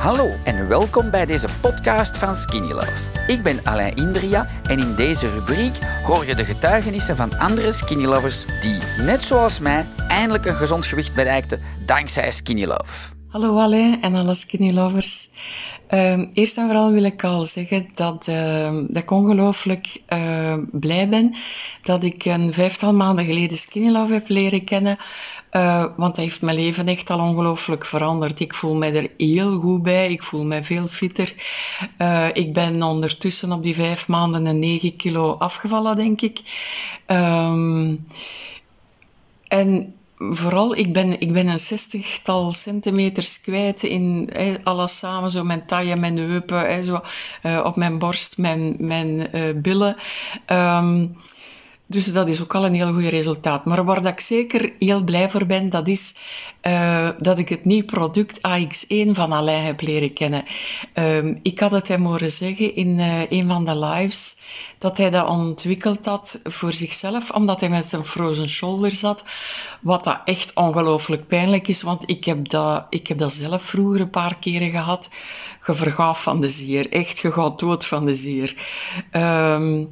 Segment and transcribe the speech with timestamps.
[0.00, 3.10] Hallo en welkom bij deze podcast van Skinny Love.
[3.26, 8.04] Ik ben Alain Indria en in deze rubriek hoor je de getuigenissen van andere Skinny
[8.04, 13.19] Lovers die, net zoals mij, eindelijk een gezond gewicht bereikten dankzij Skinny Love.
[13.30, 15.28] Hallo Alain en alle Skinny Lovers.
[15.90, 21.08] Uh, eerst en vooral wil ik al zeggen dat, uh, dat ik ongelooflijk uh, blij
[21.08, 21.34] ben
[21.82, 24.96] dat ik een vijftal maanden geleden Skinny Love heb leren kennen.
[25.52, 28.40] Uh, want dat heeft mijn leven echt al ongelooflijk veranderd.
[28.40, 30.10] Ik voel mij er heel goed bij.
[30.10, 31.34] Ik voel mij veel fitter.
[31.98, 36.40] Uh, ik ben ondertussen op die vijf maanden een 9 kilo afgevallen, denk ik.
[39.48, 39.94] En
[40.28, 45.30] vooral, ik ben, ik ben een zestigtal centimeters kwijt in hè, alles samen.
[45.30, 47.00] Zo mijn taille, mijn heupen, hè, zo,
[47.42, 49.96] uh, op mijn borst, mijn, mijn uh, billen.
[50.46, 51.16] Um,
[51.90, 53.64] dus dat is ook al een heel goed resultaat.
[53.64, 56.14] Maar waar dat ik zeker heel blij voor ben, dat is
[56.62, 60.44] uh, dat ik het nieuwe product AX1 van Alain heb leren kennen.
[60.94, 64.36] Uh, ik had het hem horen zeggen in uh, een van de lives,
[64.78, 69.24] dat hij dat ontwikkeld had voor zichzelf, omdat hij met zijn frozen shoulder zat,
[69.80, 74.00] wat dat echt ongelooflijk pijnlijk is, want ik heb, dat, ik heb dat zelf vroeger
[74.00, 75.10] een paar keren gehad.
[75.66, 78.56] Je vergaaf van de zier, echt, je dood van de zier.
[79.12, 79.82] Uh,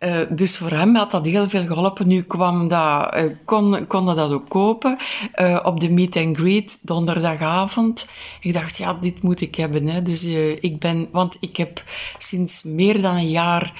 [0.00, 2.08] uh, dus voor hem had dat heel veel geholpen.
[2.08, 4.98] Nu kwam dat, uh, kon, konden dat ook kopen
[5.40, 8.08] uh, op de meet and greet donderdagavond.
[8.40, 9.86] Ik dacht, ja, dit moet ik hebben.
[9.86, 10.02] Hè.
[10.02, 10.24] Dus
[10.60, 11.82] ik ben, want ik heb
[12.18, 13.72] sinds meer dan een jaar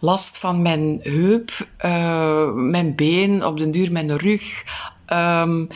[0.00, 1.66] last van mijn heup,
[2.54, 4.64] mijn been, op den duur mijn rug.
[5.12, 5.68] Um,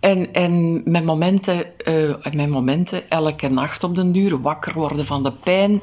[0.00, 5.22] en, en mijn momenten, uh, mijn momenten, elke nacht op den duur, wakker worden van
[5.22, 5.82] de pijn,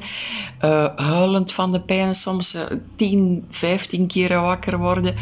[0.64, 2.62] uh, huilend van de pijn, soms uh,
[2.96, 5.14] 10, 15 keer wakker worden.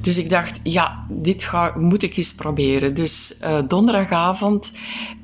[0.00, 2.94] Dus ik dacht, ja, dit ga, moet ik eens proberen.
[2.94, 3.36] Dus
[3.68, 4.76] donderdagavond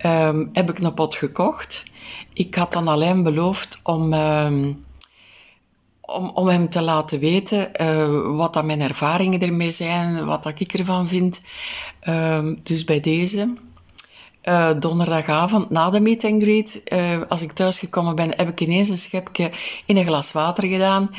[0.06, 1.84] um, heb ik een pot gekocht.
[2.32, 4.84] Ik had dan alleen beloofd om um,
[6.12, 10.60] om, om hem te laten weten uh, wat dat mijn ervaringen ermee zijn, wat dat
[10.60, 11.42] ik ervan vind.
[12.08, 13.54] Uh, dus bij deze,
[14.44, 18.88] uh, donderdagavond na de meet and greet, uh, als ik thuisgekomen ben, heb ik ineens
[18.88, 19.50] een schepje
[19.86, 21.10] in een glas water gedaan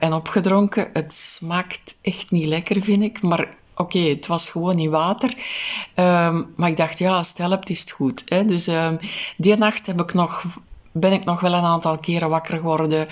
[0.00, 0.88] en opgedronken.
[0.92, 5.34] Het smaakt echt niet lekker, vind ik, maar Oké, het was gewoon niet water.
[5.94, 8.22] Um, maar ik dacht, ja, als het helpt, is het goed.
[8.26, 8.44] Hè?
[8.44, 8.98] Dus um,
[9.36, 10.44] die nacht heb ik nog,
[11.00, 13.08] ben ik nog wel een aantal keren wakker geworden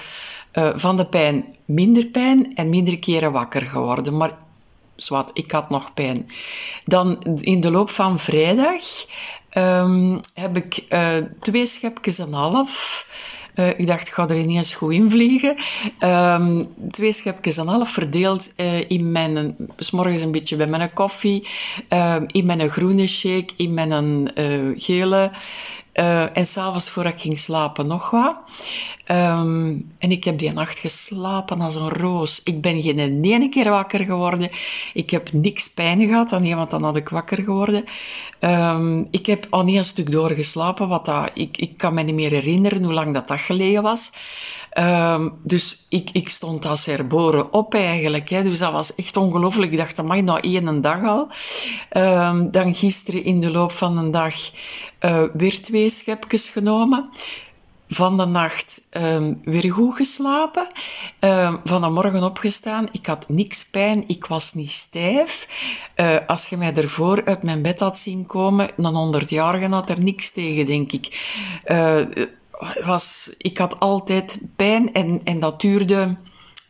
[0.52, 4.16] uh, van de pijn minder pijn en minder keren wakker geworden.
[4.16, 4.32] Maar
[4.96, 6.26] zwart, ik had nog pijn.
[6.84, 8.82] Dan in de loop van vrijdag
[9.56, 13.06] um, heb ik uh, twee schepjes en half.
[13.54, 15.56] Uh, ik dacht, ik ga er ineens goed in vliegen.
[16.00, 18.52] Um, twee schepjes en half verdeeld
[18.88, 21.48] in mijn, s'morgens een beetje bij mijn koffie,
[21.88, 24.30] uh, in mijn groene shake, in mijn
[24.76, 25.30] gele,
[25.94, 28.40] uh, en s'avonds voor ik ging slapen nog wat.
[29.10, 32.40] Um, en ik heb die nacht geslapen als een roos.
[32.44, 34.50] Ik ben geen ene keer wakker geworden.
[34.94, 37.84] Ik heb niks pijn gehad aan iemand, dan had ik wakker geworden.
[38.40, 42.14] Um, ik heb al niet een stuk doorgeslapen, wat dat, ik, ik kan me niet
[42.14, 44.12] meer herinneren hoe lang dat, dat geleden was.
[44.78, 48.28] Um, dus ik, ik stond als herboren op eigenlijk.
[48.28, 48.42] Hè.
[48.42, 49.72] Dus dat was echt ongelooflijk.
[49.72, 51.28] Ik dacht, amai, nou één dag al.
[52.50, 54.34] dan gisteren in de loop van een dag
[55.00, 57.10] uh, weer twee schepjes genomen.
[57.94, 60.66] Van de nacht um, weer goed geslapen.
[61.20, 62.86] Um, van de morgen opgestaan.
[62.90, 64.04] Ik had niks pijn.
[64.06, 65.48] Ik was niet stijf.
[65.96, 70.02] Uh, als je mij ervoor uit mijn bed had zien komen, een 100-jarige had er
[70.02, 71.34] niks tegen, denk ik.
[71.66, 72.00] Uh,
[72.84, 76.16] was, ik had altijd pijn en, en dat duurde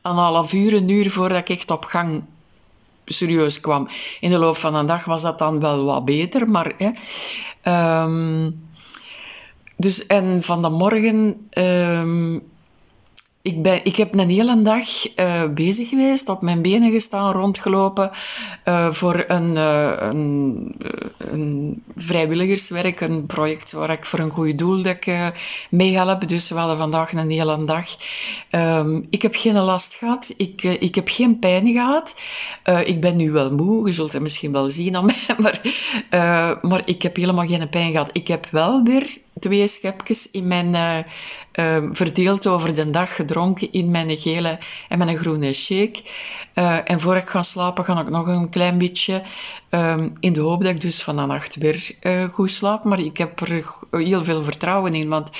[0.03, 2.25] een half uur, een uur voordat ik echt op gang
[3.05, 3.89] serieus kwam.
[4.21, 6.73] In de loop van een dag was dat dan wel wat beter, maar...
[6.77, 6.91] Hè,
[8.03, 8.73] um,
[9.77, 12.43] dus en van de morgen um,
[13.45, 18.11] ik, ben, ik heb een hele dag uh, bezig geweest, op mijn benen gestaan, rondgelopen
[18.65, 20.75] uh, voor een, uh, een,
[21.19, 25.33] een, vrijwilligerswerk, een project waar ik voor een goed doel dat ik
[25.71, 26.29] meehelp.
[26.29, 27.87] Dus we hadden vandaag een hele dag.
[28.51, 32.15] Um, ik heb geen last gehad, ik, ik heb geen pijn gehad.
[32.85, 35.61] ik ben nu wel moe, je zult het misschien wel zien aan mij, maar,
[36.63, 38.11] maar ik heb helemaal geen pijn gehad.
[38.13, 40.99] Ik heb wel weer twee schepjes in mijn, uh,
[41.55, 44.59] uh, verdeeld over de dag gedronken in mijn gele
[44.89, 46.03] en mijn groene shake.
[46.55, 49.23] Uh, en voor ik ga slapen ga ik nog een klein beetje,
[49.71, 51.95] um, in de hoop dat ik dus van de nacht weer
[52.31, 52.85] goed slaap.
[52.85, 55.31] Maar ik heb er heel veel vertrouwen in, want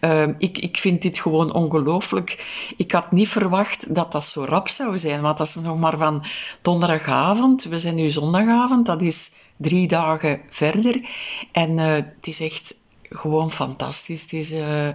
[0.00, 2.46] ehm, ik, ik vind dit gewoon ongelooflijk.
[2.76, 5.98] Ik had niet verwacht dat dat zo rap zou zijn, want dat is nog maar
[5.98, 6.24] van
[6.62, 7.64] donderdagavond.
[7.64, 11.00] We zijn nu zondagavond, dat is drie dagen verder.
[11.52, 12.74] En het is echt
[13.10, 14.52] gewoon fantastisch.
[14.52, 14.88] Uh,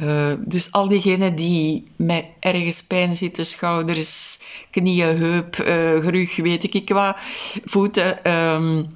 [0.00, 6.74] uh, dus al diegenen die met ergens pijn zitten, schouders, knieën, heup, uh, rug, weet
[6.74, 7.16] ik wat,
[7.64, 8.86] voeten, um,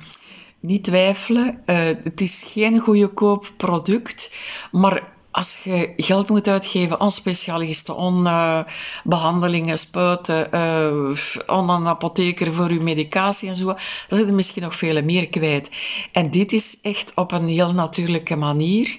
[0.61, 1.63] niet twijfelen.
[2.03, 4.35] het is geen goedkoop product,
[4.73, 8.61] maar als je geld moet uitgeven aan specialisten, aan uh,
[9.05, 11.17] behandelingen, spuiten, uh,
[11.47, 13.65] aan een apotheker voor je medicatie en zo,
[14.09, 15.71] dan zit je misschien nog veel meer kwijt.
[16.13, 18.99] En dit is echt op een heel natuurlijke manier.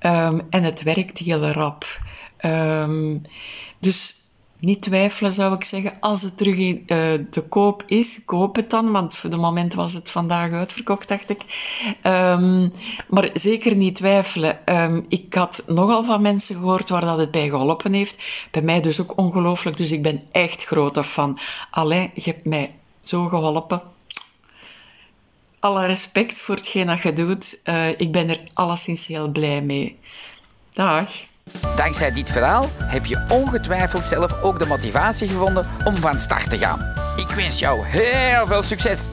[0.00, 1.84] Um, en het werkt heel rap.
[2.44, 3.22] Um,
[3.80, 4.14] dus
[4.60, 5.92] niet twijfelen, zou ik zeggen.
[6.00, 8.92] Als het terug in, uh, te koop is, koop het dan.
[8.92, 11.40] Want voor de moment was het vandaag uitverkocht, dacht ik.
[12.02, 12.72] Um,
[13.08, 14.76] maar zeker niet twijfelen.
[14.76, 18.48] Um, ik had nogal van mensen gehoord waar dat het bij geholpen heeft.
[18.50, 19.76] Bij mij dus ook ongelooflijk.
[19.76, 21.38] Dus ik ben echt grote fan.
[21.70, 23.82] Alain, je hebt mij zo geholpen.
[25.60, 27.60] Alle respect voor hetgeen dat je doet.
[27.64, 29.98] Uh, ik ben er alleszins heel blij mee.
[30.72, 31.10] Dag.
[31.76, 36.58] Dankzij dit verhaal heb je ongetwijfeld zelf ook de motivatie gevonden om van start te
[36.58, 36.92] gaan.
[37.16, 39.10] Ik wens jou heel veel succes!